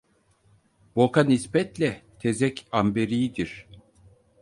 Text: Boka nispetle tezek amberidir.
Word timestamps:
Boka 0.95 1.23
nispetle 1.23 2.03
tezek 2.19 2.67
amberidir. 2.71 3.65